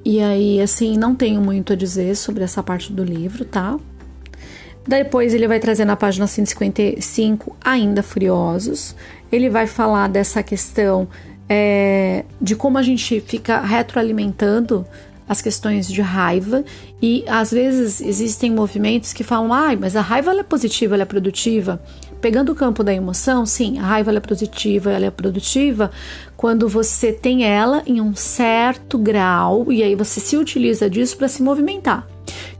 E 0.04 0.20
aí, 0.20 0.60
assim, 0.60 0.96
não 0.96 1.14
tenho 1.14 1.40
muito 1.40 1.72
a 1.72 1.76
dizer 1.76 2.16
sobre 2.16 2.42
essa 2.42 2.62
parte 2.62 2.92
do 2.92 3.04
livro, 3.04 3.44
tá? 3.44 3.78
Depois 4.86 5.32
ele 5.32 5.46
vai 5.46 5.60
trazer 5.60 5.84
na 5.84 5.94
página 5.94 6.26
155, 6.26 7.56
ainda 7.64 8.02
Furiosos. 8.02 8.96
Ele 9.30 9.48
vai 9.48 9.66
falar 9.66 10.08
dessa 10.08 10.42
questão 10.42 11.08
é, 11.48 12.24
de 12.40 12.56
como 12.56 12.78
a 12.78 12.82
gente 12.82 13.20
fica 13.20 13.60
retroalimentando 13.60 14.84
as 15.28 15.40
questões 15.40 15.86
de 15.86 16.02
raiva 16.02 16.64
e 17.00 17.24
às 17.28 17.50
vezes 17.50 18.00
existem 18.00 18.50
movimentos 18.50 19.12
que 19.12 19.22
falam, 19.22 19.52
ai, 19.52 19.76
mas 19.76 19.96
a 19.96 20.00
raiva 20.00 20.32
é 20.32 20.42
positiva, 20.42 20.94
ela 20.94 21.04
é 21.04 21.06
produtiva. 21.06 21.80
Pegando 22.22 22.52
o 22.52 22.54
campo 22.54 22.84
da 22.84 22.94
emoção, 22.94 23.44
sim, 23.44 23.80
a 23.80 23.82
raiva 23.82 24.12
é 24.14 24.20
positiva, 24.20 24.92
ela 24.92 25.06
é 25.06 25.10
produtiva 25.10 25.90
quando 26.36 26.68
você 26.68 27.12
tem 27.12 27.44
ela 27.44 27.82
em 27.84 28.00
um 28.00 28.14
certo 28.14 28.96
grau 28.96 29.72
e 29.72 29.82
aí 29.82 29.96
você 29.96 30.20
se 30.20 30.36
utiliza 30.36 30.88
disso 30.88 31.16
para 31.16 31.26
se 31.26 31.42
movimentar. 31.42 32.06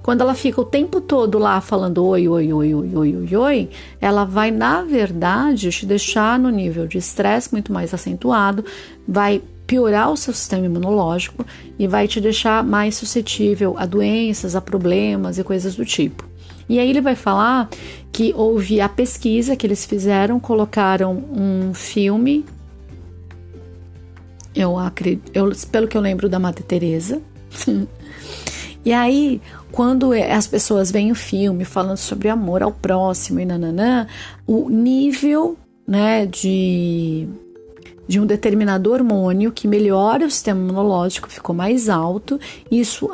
Quando 0.03 0.23
ela 0.23 0.35
fica 0.35 0.61
o 0.61 0.65
tempo 0.65 1.01
todo 1.01 1.39
lá 1.39 1.61
falando 1.61 2.05
oi, 2.05 2.27
oi, 2.27 2.53
oi, 2.53 2.75
oi, 2.75 2.91
oi, 2.93 3.17
oi, 3.17 3.37
oi, 3.37 3.71
ela 4.01 4.25
vai, 4.25 4.51
na 4.51 4.83
verdade, 4.83 5.71
te 5.71 5.87
deixar 5.87 6.41
no 6.41 6.51
nível 6.51 6.89
de 6.89 6.99
estresse 6.99 7.53
muito 7.53 7.73
mais 7.73 7.95
acentuado, 7.95 8.65
vai 9.07 9.41
piorar 9.65 10.11
o 10.11 10.17
seu 10.17 10.35
sistema 10.35 10.67
imunológico 10.67 11.47
e 11.79 11.87
vai 11.87 12.09
te 12.09 12.21
deixar 12.21 12.65
mais 12.65 12.97
suscetível 12.97 13.77
a 13.79 13.87
doenças, 13.87 14.57
a 14.57 14.61
problemas 14.61 15.39
e 15.39 15.45
coisas 15.45 15.77
do 15.77 15.85
tipo. 15.85 16.32
E 16.73 16.79
aí 16.79 16.89
ele 16.89 17.03
vai 17.03 17.15
falar 17.15 17.69
que 18.11 18.33
houve 18.35 18.81
a 18.81 18.89
pesquisa 18.89 19.55
que 19.55 19.67
eles 19.67 19.85
fizeram, 19.85 20.41
colocaram 20.41 21.23
um 21.31 21.75
filme, 21.75 22.47
eu 24.55 24.79
acredito, 24.79 25.31
eu, 25.35 25.53
pelo 25.71 25.87
que 25.87 25.95
eu 25.95 26.01
lembro 26.01 26.31
da 26.31 26.39
Madre 26.39 26.63
Teresa. 26.63 27.21
e 28.83 28.91
aí, 28.91 29.39
quando 29.71 30.15
as 30.15 30.47
pessoas 30.47 30.91
veem 30.91 31.13
o 31.13 31.15
filme 31.15 31.67
falando 31.67 31.99
sobre 31.99 32.31
amor 32.31 32.63
ao 32.63 32.73
próximo 32.73 33.39
e 33.39 33.45
nananã, 33.45 34.07
o 34.47 34.71
nível 34.71 35.59
né, 35.87 36.25
de 36.25 37.29
de 38.13 38.21
um 38.21 38.27
determinado 38.27 38.93
hormônio 38.93 39.51
que 39.51 39.67
melhora 39.67 40.27
o 40.27 40.31
sistema 40.31 40.61
imunológico, 40.61 41.31
ficou 41.31 41.55
mais 41.55 41.89
alto. 41.89 42.39
Isso 42.71 43.11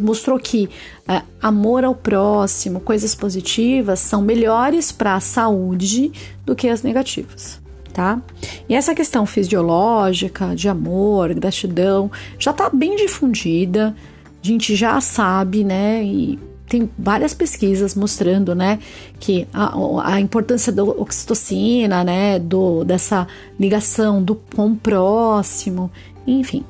mostrou 0.00 0.40
que 0.40 0.68
é, 1.06 1.22
amor 1.40 1.84
ao 1.84 1.94
próximo, 1.94 2.80
coisas 2.80 3.14
positivas, 3.14 4.00
são 4.00 4.20
melhores 4.20 4.90
para 4.90 5.14
a 5.14 5.20
saúde 5.20 6.10
do 6.44 6.56
que 6.56 6.68
as 6.68 6.82
negativas. 6.82 7.60
Tá? 7.92 8.20
E 8.68 8.74
essa 8.74 8.92
questão 8.92 9.24
fisiológica 9.24 10.52
de 10.52 10.68
amor, 10.68 11.32
gratidão, 11.34 12.10
já 12.40 12.50
está 12.50 12.68
bem 12.70 12.96
difundida, 12.96 13.94
a 14.42 14.46
gente 14.46 14.74
já 14.74 15.00
sabe, 15.00 15.62
né? 15.62 16.02
E 16.02 16.40
tem 16.68 16.88
várias 16.98 17.32
pesquisas 17.34 17.94
mostrando, 17.94 18.54
né, 18.54 18.78
que 19.18 19.48
a, 19.52 19.74
a 20.04 20.20
importância 20.20 20.72
da 20.72 20.84
oxitocina, 20.84 22.04
né, 22.04 22.38
do, 22.38 22.84
dessa 22.84 23.26
ligação 23.58 24.22
do 24.22 24.34
com 24.34 24.68
o 24.68 24.76
próximo, 24.76 25.90
enfim. 26.26 26.64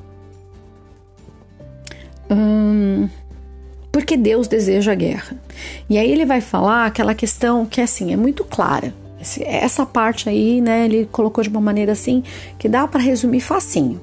Hum, 2.31 3.09
porque 3.91 4.15
Deus 4.15 4.47
deseja 4.47 4.91
a 4.91 4.95
guerra. 4.95 5.37
E 5.89 5.97
aí 5.97 6.09
ele 6.11 6.25
vai 6.25 6.41
falar 6.41 6.85
aquela 6.85 7.13
questão 7.13 7.65
que 7.65 7.81
assim 7.81 8.13
é 8.13 8.15
muito 8.15 8.43
clara. 8.43 8.93
Essa 9.41 9.85
parte 9.85 10.29
aí, 10.29 10.61
né, 10.61 10.85
ele 10.85 11.05
colocou 11.11 11.43
de 11.43 11.49
uma 11.49 11.59
maneira 11.59 11.91
assim 11.91 12.23
que 12.57 12.69
dá 12.69 12.87
para 12.87 13.01
resumir 13.01 13.41
facinho. 13.41 13.99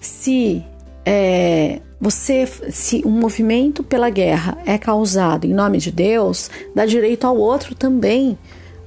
Se 0.00 0.64
é, 1.04 1.80
você, 2.00 2.46
se 2.70 3.02
um 3.04 3.10
movimento 3.10 3.82
pela 3.82 4.08
guerra 4.08 4.56
é 4.64 4.78
causado 4.78 5.44
em 5.44 5.52
nome 5.52 5.78
de 5.78 5.92
Deus, 5.92 6.50
dá 6.74 6.86
direito 6.86 7.26
ao 7.26 7.36
outro 7.36 7.74
também 7.74 8.38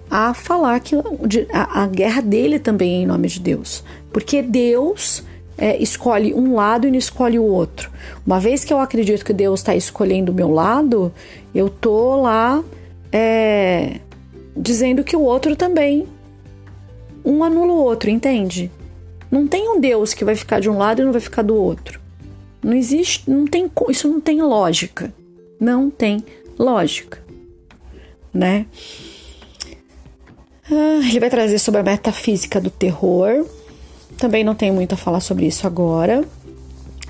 a 0.10 0.34
falar 0.34 0.79
que 0.79 0.96
a, 1.53 1.84
a 1.84 1.88
guerra 1.88 2.22
dele 2.22 2.58
também 2.60 2.96
é 2.96 3.01
em 3.03 3.05
nome 3.05 3.27
de 3.27 3.39
Deus, 3.39 3.84
porque 4.12 4.41
Deus 4.41 5.24
é, 5.58 5.82
escolhe 5.82 6.34
um 6.34 6.55
lado 6.55 6.88
e 6.88 6.91
não 6.91 6.98
escolhe 6.98 7.38
o 7.38 7.43
outro. 7.43 7.91
Uma 8.25 8.39
vez 8.39 8.63
que 8.63 8.74
eu 8.74 8.79
acredito 8.79 9.24
que 9.24 9.34
Deus 9.34 9.60
está 9.60 9.75
escolhendo 9.75 10.32
o 10.32 10.36
meu 10.36 10.50
lado, 10.50 11.13
eu 11.53 11.70
tô 11.70 12.20
lá 12.20 12.63
é, 13.12 14.00
dizendo 14.58 15.03
que 15.03 15.15
o 15.15 15.22
outro 15.22 15.55
também 15.55 16.08
um 17.24 17.43
anula 17.43 17.72
o 17.72 17.77
outro, 17.77 18.10
entende? 18.10 18.72
Não 19.32 19.48
tem 19.48 19.70
um 19.70 19.79
Deus 19.79 20.13
que 20.13 20.25
vai 20.25 20.36
ficar 20.36 20.60
de 20.60 20.70
um 20.70 20.77
lado 20.77 21.01
e 21.01 21.05
não 21.05 21.12
vai 21.12 21.22
ficar 21.22 21.41
do 21.41 21.55
outro. 21.55 22.02
Não 22.63 22.74
existe, 22.74 23.29
não 23.29 23.46
tem, 23.46 23.70
isso 23.89 24.08
não 24.08 24.22
tem 24.22 24.41
lógica. 24.41 25.13
Não 25.60 25.89
tem 25.89 26.24
lógica, 26.58 27.22
né? 28.34 28.65
Ah, 30.72 31.08
ele 31.08 31.20
vai 31.20 31.29
trazer 31.29 31.60
sobre 31.60 31.82
a 31.82 31.84
metafísica 31.84 32.60
do 32.60 32.70
terror. 32.70 33.46
Também 34.17 34.43
não 34.43 34.55
tenho 34.55 34.74
muito 34.74 34.93
a 34.93 34.98
falar 34.98 35.20
sobre 35.20 35.46
isso 35.46 35.67
agora. 35.67 36.24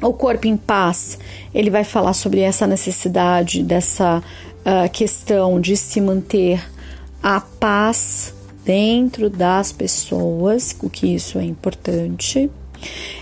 O 0.01 0.11
corpo 0.11 0.47
em 0.47 0.57
paz, 0.57 1.17
ele 1.53 1.69
vai 1.69 1.83
falar 1.83 2.13
sobre 2.13 2.41
essa 2.41 2.67
necessidade 2.67 3.63
dessa 3.63 4.21
uh, 4.59 4.89
questão 4.91 5.61
de 5.61 5.77
se 5.77 6.01
manter 6.01 6.61
a 7.21 7.39
paz 7.39 8.33
dentro 8.65 9.29
das 9.29 9.71
pessoas, 9.71 10.75
o 10.81 10.89
que 10.89 11.13
isso 11.13 11.39
é 11.39 11.43
importante. 11.43 12.49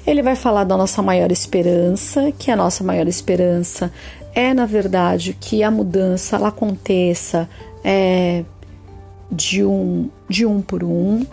Ele 0.06 0.22
vai 0.22 0.36
falar 0.36 0.64
da 0.64 0.76
nossa 0.76 1.02
maior 1.02 1.32
esperança, 1.32 2.32
que 2.38 2.50
a 2.50 2.56
nossa 2.56 2.84
maior 2.84 3.08
esperança 3.08 3.92
é, 4.34 4.54
na 4.54 4.66
verdade, 4.66 5.36
que 5.40 5.62
a 5.64 5.70
mudança 5.70 6.38
ela 6.38 6.48
aconteça 6.48 7.50
é, 7.84 8.44
de, 9.32 9.64
um, 9.64 10.10
de 10.28 10.46
um 10.46 10.62
por 10.62 10.84
um. 10.84 11.26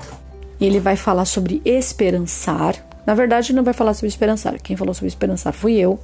Ele 0.60 0.80
vai 0.80 0.96
falar 0.96 1.24
sobre 1.24 1.62
esperançar. 1.64 2.74
Na 3.06 3.14
verdade, 3.14 3.54
não 3.54 3.62
vai 3.62 3.72
falar 3.72 3.94
sobre 3.94 4.08
esperançar. 4.08 4.60
Quem 4.60 4.76
falou 4.76 4.92
sobre 4.92 5.08
esperançar 5.08 5.52
fui 5.52 5.74
eu. 5.74 5.98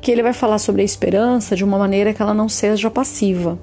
Que 0.00 0.12
ele 0.12 0.22
vai 0.22 0.32
falar 0.32 0.58
sobre 0.58 0.82
a 0.82 0.84
esperança 0.84 1.56
de 1.56 1.64
uma 1.64 1.78
maneira 1.78 2.12
que 2.12 2.20
ela 2.20 2.34
não 2.34 2.48
seja 2.48 2.90
passiva. 2.90 3.58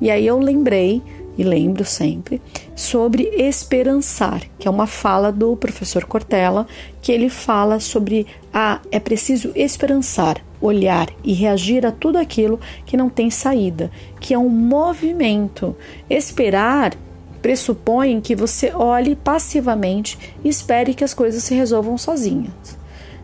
E 0.00 0.10
aí 0.10 0.26
eu 0.26 0.38
lembrei 0.38 1.02
e 1.36 1.42
lembro 1.42 1.84
sempre, 1.84 2.40
sobre 2.74 3.24
esperançar, 3.36 4.42
que 4.58 4.66
é 4.66 4.70
uma 4.70 4.86
fala 4.86 5.30
do 5.30 5.56
professor 5.56 6.04
Cortella, 6.04 6.66
que 7.02 7.12
ele 7.12 7.28
fala 7.28 7.78
sobre 7.78 8.26
a 8.52 8.80
é 8.90 8.98
preciso 8.98 9.52
esperançar, 9.54 10.42
olhar 10.60 11.08
e 11.22 11.32
reagir 11.32 11.84
a 11.84 11.92
tudo 11.92 12.16
aquilo 12.16 12.58
que 12.84 12.96
não 12.96 13.08
tem 13.08 13.30
saída, 13.30 13.90
que 14.20 14.32
é 14.32 14.38
um 14.38 14.48
movimento. 14.48 15.76
Esperar 16.08 16.94
pressupõe 17.42 18.20
que 18.20 18.34
você 18.34 18.72
olhe 18.74 19.14
passivamente 19.14 20.18
e 20.42 20.48
espere 20.48 20.94
que 20.94 21.04
as 21.04 21.14
coisas 21.14 21.44
se 21.44 21.54
resolvam 21.54 21.98
sozinhas, 21.98 22.78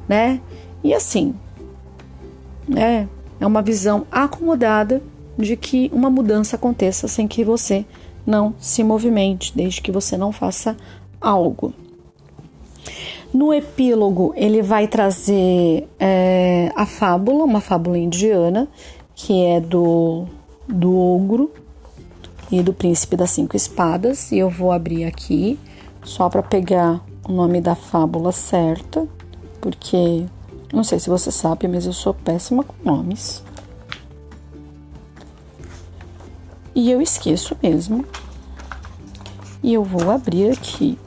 né? 0.06 0.40
E 0.84 0.92
assim, 0.92 1.34
né? 2.68 3.08
É 3.40 3.46
uma 3.46 3.62
visão 3.62 4.06
acomodada 4.12 5.02
de 5.36 5.56
que 5.56 5.90
uma 5.92 6.08
mudança 6.08 6.56
aconteça 6.56 7.08
sem 7.08 7.26
que 7.26 7.42
você 7.42 7.84
não 8.26 8.54
se 8.58 8.82
movimente, 8.84 9.52
desde 9.54 9.80
que 9.80 9.92
você 9.92 10.16
não 10.16 10.32
faça 10.32 10.76
algo. 11.20 11.72
No 13.32 13.52
epílogo, 13.52 14.32
ele 14.36 14.60
vai 14.60 14.86
trazer 14.86 15.88
é, 15.98 16.70
a 16.76 16.84
fábula, 16.84 17.44
uma 17.44 17.60
fábula 17.60 17.96
indiana, 17.96 18.68
que 19.14 19.44
é 19.44 19.60
do, 19.60 20.26
do 20.68 20.94
ogro 20.94 21.50
e 22.50 22.62
do 22.62 22.74
príncipe 22.74 23.16
das 23.16 23.30
cinco 23.30 23.56
espadas. 23.56 24.30
E 24.32 24.38
eu 24.38 24.50
vou 24.50 24.70
abrir 24.70 25.04
aqui 25.04 25.58
só 26.04 26.28
para 26.28 26.42
pegar 26.42 27.00
o 27.26 27.32
nome 27.32 27.60
da 27.60 27.74
fábula 27.74 28.32
certa, 28.32 29.08
porque 29.60 30.26
não 30.72 30.84
sei 30.84 30.98
se 30.98 31.08
você 31.08 31.30
sabe, 31.30 31.66
mas 31.68 31.86
eu 31.86 31.92
sou 31.92 32.12
péssima 32.12 32.62
com 32.62 32.74
nomes. 32.84 33.42
E 36.74 36.90
eu 36.90 37.00
esqueço 37.00 37.56
mesmo. 37.62 38.04
E 39.62 39.74
eu 39.74 39.84
vou 39.84 40.10
abrir 40.10 40.50
aqui. 40.50 40.98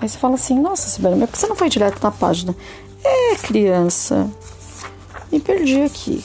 Aí 0.00 0.08
você 0.08 0.18
fala 0.18 0.34
assim: 0.34 0.58
Nossa, 0.58 0.88
Sibeli, 0.88 1.16
mas 1.16 1.28
por 1.28 1.32
que 1.34 1.38
você 1.38 1.46
não 1.46 1.56
foi 1.56 1.68
direto 1.68 2.02
na 2.02 2.10
página? 2.10 2.54
É, 3.04 3.34
criança. 3.36 4.30
Me 5.30 5.40
perdi 5.40 5.82
aqui. 5.82 6.24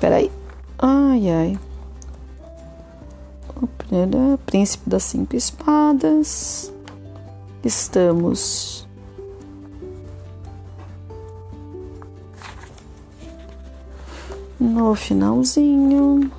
Peraí. 0.00 0.30
Ai, 0.78 1.30
ai. 1.30 1.58
O 3.56 4.38
príncipe 4.38 4.90
das 4.90 5.04
cinco 5.04 5.36
espadas. 5.36 6.72
Estamos 7.64 8.88
no 14.58 14.94
finalzinho, 14.94 16.30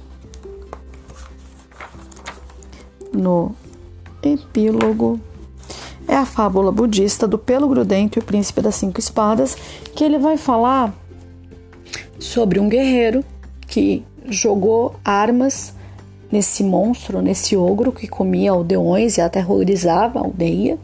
no 3.23 3.55
epílogo, 4.21 5.19
é 6.07 6.15
a 6.15 6.25
fábula 6.25 6.71
budista 6.71 7.27
do 7.27 7.37
pelo 7.37 7.67
grudento 7.67 8.19
e 8.19 8.21
o 8.21 8.23
príncipe 8.23 8.61
das 8.61 8.75
cinco 8.75 8.99
espadas, 8.99 9.55
que 9.95 10.03
ele 10.03 10.19
vai 10.19 10.37
falar 10.37 10.93
sobre 12.19 12.59
um 12.59 12.69
guerreiro 12.69 13.23
que 13.67 14.03
jogou 14.29 14.95
armas 15.03 15.73
nesse 16.33 16.63
monstro, 16.63 17.21
nesse 17.21 17.55
ogro 17.55 17.91
que 17.91 18.07
comia 18.07 18.51
aldeões 18.51 19.17
e 19.17 19.21
aterrorizava 19.21 20.19
a 20.19 20.23
aldeia. 20.23 20.79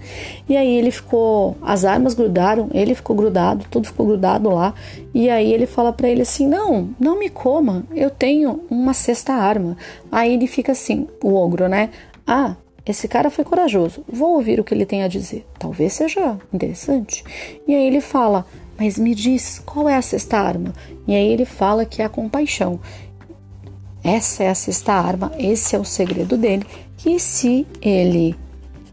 E 0.48 0.55
aí 0.55 0.72
ele 0.77 0.91
ficou, 0.91 1.58
as 1.60 1.86
armas 1.86 2.13
grudaram, 2.13 2.69
ele 2.72 2.93
ficou 2.93 3.15
grudado, 3.15 3.65
tudo 3.72 3.88
ficou 3.88 4.05
grudado 4.05 4.48
lá. 4.50 4.75
E 5.12 5.27
aí 5.27 5.51
ele 5.51 5.65
fala 5.65 5.91
para 5.91 6.08
ele 6.08 6.22
assim: 6.22 6.48
"Não, 6.48 6.89
não 7.00 7.17
me 7.17 7.29
coma, 7.29 7.84
eu 7.96 8.12
tenho 8.12 8.62
uma 8.69 8.93
sexta 8.93 9.34
arma". 9.34 9.75
Aí 10.12 10.36
ele 10.36 10.46
fica 10.46 10.72
assim, 10.74 11.08
o 11.24 11.34
ogro, 11.34 11.67
né? 11.67 11.89
Ah, 12.31 12.55
esse 12.86 13.07
cara 13.07 13.31
foi 13.31 13.43
corajoso. 13.43 14.05
Vou 14.07 14.36
ouvir 14.36 14.59
o 14.59 14.63
que 14.63 14.71
ele 14.71 14.86
tem 14.86 15.01
a 15.01 15.07
dizer. 15.07 15.48
Talvez 15.57 15.93
seja 15.93 16.38
interessante. 16.53 17.24
E 17.67 17.74
aí 17.74 17.88
ele 17.88 18.01
fala: 18.01 18.45
"Mas 18.77 19.00
me 19.00 19.15
diz, 19.15 19.57
qual 19.65 19.89
é 19.89 19.95
a 19.95 20.01
sexta 20.01 20.38
arma?" 20.38 20.71
E 21.07 21.15
aí 21.15 21.27
ele 21.27 21.43
fala 21.43 21.86
que 21.86 22.03
é 22.03 22.05
a 22.05 22.09
compaixão. 22.09 22.79
Essa 24.03 24.43
é 24.43 24.50
a 24.50 24.53
sexta 24.53 24.93
arma, 24.93 25.31
esse 25.39 25.75
é 25.75 25.79
o 25.79 25.83
segredo 25.83 26.38
dele. 26.38 26.67
Que 26.98 27.19
se 27.19 27.65
ele 27.81 28.36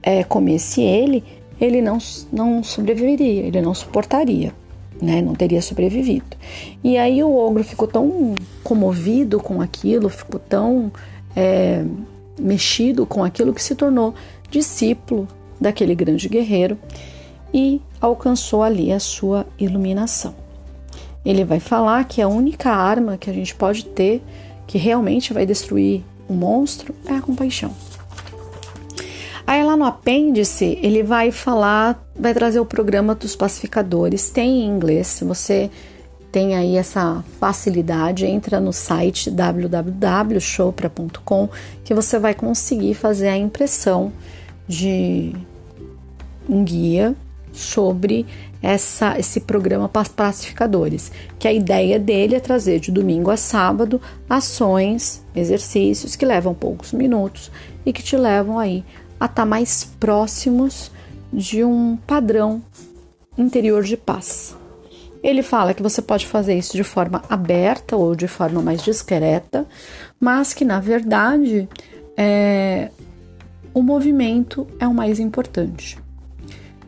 é, 0.02 0.24
comesse 0.24 0.80
ele, 0.80 1.22
ele 1.60 1.82
não, 1.82 1.98
não 2.32 2.62
sobreviveria, 2.62 3.42
ele 3.42 3.60
não 3.60 3.74
suportaria, 3.74 4.54
né? 5.00 5.20
Não 5.20 5.34
teria 5.34 5.60
sobrevivido. 5.60 6.38
E 6.82 6.96
aí 6.96 7.22
o 7.22 7.36
ogro 7.36 7.62
ficou 7.62 7.86
tão 7.86 8.34
comovido 8.64 9.40
com 9.40 9.60
aquilo, 9.60 10.08
ficou 10.08 10.40
tão 10.40 10.90
é, 11.36 11.84
mexido 12.38 13.06
com 13.06 13.24
aquilo 13.24 13.52
que 13.52 13.62
se 13.62 13.74
tornou 13.74 14.14
discípulo 14.50 15.26
daquele 15.60 15.94
grande 15.94 16.28
guerreiro 16.28 16.78
e 17.52 17.80
alcançou 18.00 18.62
ali 18.62 18.92
a 18.92 19.00
sua 19.00 19.46
iluminação. 19.58 20.34
Ele 21.24 21.44
vai 21.44 21.58
falar 21.58 22.04
que 22.04 22.22
a 22.22 22.28
única 22.28 22.70
arma 22.70 23.16
que 23.16 23.28
a 23.28 23.32
gente 23.32 23.54
pode 23.54 23.84
ter 23.84 24.22
que 24.66 24.78
realmente 24.78 25.32
vai 25.32 25.46
destruir 25.46 26.04
o 26.28 26.34
monstro 26.34 26.94
é 27.06 27.14
a 27.14 27.20
compaixão. 27.20 27.72
Aí 29.46 29.62
lá 29.62 29.76
no 29.76 29.84
apêndice 29.84 30.78
ele 30.82 31.02
vai 31.02 31.30
falar, 31.30 32.04
vai 32.18 32.34
trazer 32.34 32.58
o 32.58 32.66
programa 32.66 33.14
dos 33.14 33.36
pacificadores, 33.36 34.28
tem 34.28 34.62
em 34.62 34.66
inglês, 34.66 35.06
se 35.06 35.24
você 35.24 35.70
tem 36.36 36.54
aí 36.54 36.76
essa 36.76 37.24
facilidade, 37.40 38.26
entra 38.26 38.60
no 38.60 38.70
site 38.70 39.30
www.chopra.com 39.30 41.48
que 41.82 41.94
você 41.94 42.18
vai 42.18 42.34
conseguir 42.34 42.92
fazer 42.92 43.28
a 43.28 43.38
impressão 43.38 44.12
de 44.68 45.32
um 46.46 46.62
guia 46.62 47.16
sobre 47.54 48.26
essa, 48.62 49.18
esse 49.18 49.40
programa 49.40 49.88
Pacificadores, 49.88 51.10
que 51.38 51.48
a 51.48 51.52
ideia 51.54 51.98
dele 51.98 52.34
é 52.34 52.40
trazer 52.40 52.80
de 52.80 52.92
domingo 52.92 53.30
a 53.30 53.36
sábado 53.38 53.98
ações, 54.28 55.24
exercícios 55.34 56.16
que 56.16 56.26
levam 56.26 56.52
poucos 56.52 56.92
minutos 56.92 57.50
e 57.86 57.94
que 57.94 58.02
te 58.02 58.14
levam 58.14 58.58
aí 58.58 58.84
a 59.18 59.24
estar 59.24 59.36
tá 59.36 59.46
mais 59.46 59.84
próximos 59.98 60.90
de 61.32 61.64
um 61.64 61.96
padrão 62.06 62.60
interior 63.38 63.82
de 63.82 63.96
paz. 63.96 64.54
Ele 65.26 65.42
fala 65.42 65.74
que 65.74 65.82
você 65.82 66.00
pode 66.00 66.24
fazer 66.24 66.56
isso 66.56 66.76
de 66.76 66.84
forma 66.84 67.20
aberta 67.28 67.96
ou 67.96 68.14
de 68.14 68.28
forma 68.28 68.62
mais 68.62 68.80
discreta, 68.80 69.66
mas 70.20 70.54
que 70.54 70.64
na 70.64 70.78
verdade 70.78 71.68
é, 72.16 72.90
o 73.74 73.82
movimento 73.82 74.68
é 74.78 74.86
o 74.86 74.94
mais 74.94 75.18
importante. 75.18 75.98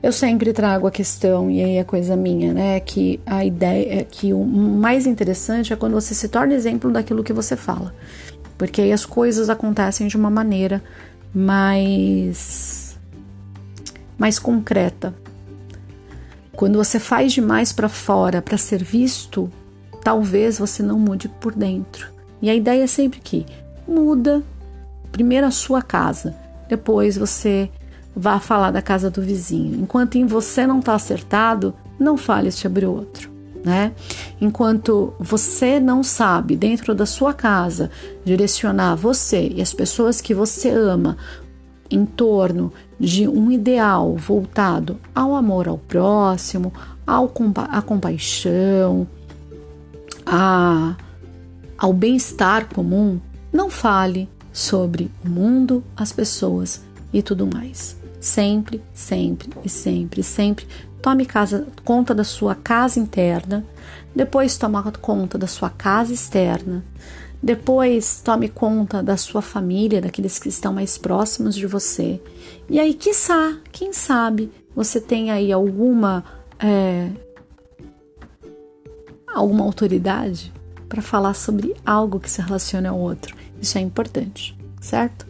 Eu 0.00 0.12
sempre 0.12 0.52
trago 0.52 0.86
a 0.86 0.90
questão, 0.92 1.50
e 1.50 1.60
aí 1.60 1.76
é 1.78 1.82
coisa 1.82 2.14
minha, 2.14 2.54
né? 2.54 2.78
Que 2.78 3.18
a 3.26 3.44
ideia 3.44 4.02
é 4.02 4.04
que 4.04 4.32
o 4.32 4.44
mais 4.44 5.04
interessante 5.04 5.72
é 5.72 5.76
quando 5.76 5.94
você 5.94 6.14
se 6.14 6.28
torna 6.28 6.54
exemplo 6.54 6.92
daquilo 6.92 7.24
que 7.24 7.32
você 7.32 7.56
fala. 7.56 7.92
Porque 8.56 8.80
aí 8.80 8.92
as 8.92 9.04
coisas 9.04 9.50
acontecem 9.50 10.06
de 10.06 10.16
uma 10.16 10.30
maneira 10.30 10.80
mais 11.34 12.96
mais 14.16 14.38
concreta. 14.38 15.12
Quando 16.58 16.76
você 16.76 16.98
faz 16.98 17.32
demais 17.32 17.72
para 17.72 17.88
fora 17.88 18.42
para 18.42 18.58
ser 18.58 18.82
visto, 18.82 19.48
talvez 20.02 20.58
você 20.58 20.82
não 20.82 20.98
mude 20.98 21.28
por 21.28 21.54
dentro. 21.54 22.08
E 22.42 22.50
a 22.50 22.54
ideia 22.54 22.82
é 22.82 22.86
sempre 22.88 23.20
que 23.20 23.46
muda 23.86 24.42
primeiro 25.12 25.46
a 25.46 25.52
sua 25.52 25.80
casa, 25.80 26.34
depois 26.68 27.16
você 27.16 27.70
vá 28.14 28.40
falar 28.40 28.72
da 28.72 28.82
casa 28.82 29.08
do 29.08 29.22
vizinho. 29.22 29.80
Enquanto 29.80 30.16
em 30.16 30.26
você 30.26 30.66
não 30.66 30.80
está 30.80 30.96
acertado, 30.96 31.72
não 31.96 32.16
fale 32.16 32.50
sobre 32.50 32.84
o 32.84 32.90
outro. 32.92 33.30
Né? 33.64 33.92
Enquanto 34.40 35.14
você 35.16 35.78
não 35.78 36.02
sabe, 36.02 36.56
dentro 36.56 36.92
da 36.92 37.06
sua 37.06 37.32
casa, 37.32 37.88
direcionar 38.24 38.96
você 38.96 39.48
e 39.54 39.62
as 39.62 39.72
pessoas 39.72 40.20
que 40.20 40.34
você 40.34 40.70
ama 40.70 41.16
em 41.90 42.04
torno 42.04 42.72
de 42.98 43.28
um 43.28 43.50
ideal 43.50 44.16
voltado 44.16 44.98
ao 45.14 45.34
amor 45.34 45.68
ao 45.68 45.78
próximo, 45.78 46.72
ao 47.06 47.28
compa 47.28 47.64
à 47.64 47.80
compaixão, 47.80 49.06
a, 50.26 50.96
ao 51.76 51.92
bem-estar 51.92 52.66
comum, 52.74 53.20
não 53.52 53.70
fale 53.70 54.28
sobre 54.52 55.10
o 55.24 55.28
mundo, 55.28 55.82
as 55.96 56.12
pessoas 56.12 56.82
e 57.12 57.22
tudo 57.22 57.46
mais. 57.46 57.96
Sempre, 58.20 58.82
sempre 58.92 59.50
e 59.64 59.68
sempre, 59.68 60.22
sempre 60.22 60.66
tome 61.00 61.24
casa, 61.24 61.66
conta 61.84 62.14
da 62.14 62.24
sua 62.24 62.54
casa 62.54 62.98
interna, 62.98 63.64
depois 64.14 64.58
toma 64.58 64.82
conta 65.00 65.38
da 65.38 65.46
sua 65.46 65.70
casa 65.70 66.12
externa, 66.12 66.84
depois 67.42 68.20
tome 68.22 68.48
conta 68.48 69.02
da 69.02 69.16
sua 69.16 69.40
família, 69.40 70.00
daqueles 70.00 70.38
que 70.38 70.48
estão 70.48 70.72
mais 70.72 70.98
próximos 70.98 71.54
de 71.54 71.66
você. 71.66 72.20
E 72.68 72.80
aí, 72.80 72.94
quiçá, 72.94 73.56
quem 73.70 73.92
sabe, 73.92 74.50
você 74.74 75.00
tem 75.00 75.30
aí 75.30 75.52
alguma 75.52 76.24
é, 76.58 77.10
alguma 79.26 79.64
autoridade 79.64 80.52
para 80.88 81.02
falar 81.02 81.34
sobre 81.34 81.74
algo 81.84 82.18
que 82.18 82.30
se 82.30 82.40
relaciona 82.40 82.90
ao 82.90 82.98
outro. 82.98 83.36
Isso 83.60 83.78
é 83.78 83.80
importante, 83.80 84.56
certo? 84.80 85.26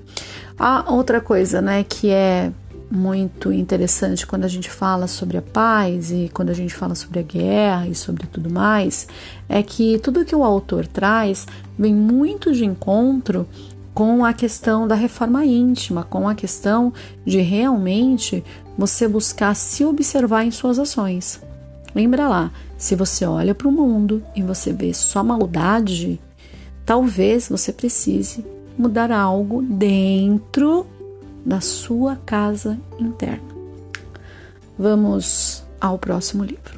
A 0.58 0.92
outra 0.92 1.20
coisa, 1.20 1.60
né, 1.60 1.84
que 1.84 2.10
é 2.10 2.52
muito 2.90 3.52
interessante 3.52 4.26
quando 4.26 4.44
a 4.44 4.48
gente 4.48 4.70
fala 4.70 5.06
sobre 5.06 5.36
a 5.36 5.42
paz 5.42 6.10
e 6.10 6.30
quando 6.32 6.50
a 6.50 6.54
gente 6.54 6.74
fala 6.74 6.94
sobre 6.94 7.18
a 7.18 7.22
guerra 7.22 7.86
e 7.86 7.94
sobre 7.94 8.26
tudo 8.26 8.50
mais, 8.50 9.06
é 9.48 9.62
que 9.62 9.98
tudo 9.98 10.24
que 10.24 10.34
o 10.34 10.42
autor 10.42 10.86
traz 10.86 11.46
vem 11.78 11.94
muito 11.94 12.52
de 12.52 12.64
encontro 12.64 13.46
com 13.92 14.24
a 14.24 14.32
questão 14.32 14.86
da 14.86 14.94
reforma 14.94 15.44
íntima, 15.44 16.04
com 16.04 16.28
a 16.28 16.34
questão 16.34 16.92
de 17.26 17.40
realmente 17.40 18.44
você 18.76 19.08
buscar 19.08 19.54
se 19.54 19.84
observar 19.84 20.44
em 20.44 20.50
suas 20.50 20.78
ações. 20.78 21.40
Lembra 21.94 22.28
lá, 22.28 22.52
se 22.76 22.94
você 22.94 23.26
olha 23.26 23.54
para 23.54 23.66
o 23.66 23.72
mundo 23.72 24.22
e 24.36 24.42
você 24.42 24.72
vê 24.72 24.94
só 24.94 25.24
maldade, 25.24 26.20
talvez 26.86 27.48
você 27.48 27.72
precise 27.72 28.46
mudar 28.78 29.10
algo 29.10 29.62
dentro 29.62 30.86
da 31.44 31.60
sua 31.60 32.16
casa 32.16 32.78
interna. 32.98 33.48
Vamos 34.78 35.64
ao 35.80 35.98
próximo 35.98 36.44
livro. 36.44 36.77